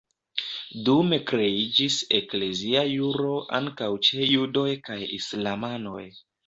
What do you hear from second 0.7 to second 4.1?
Dume kreiĝis eklezia juro ankaŭ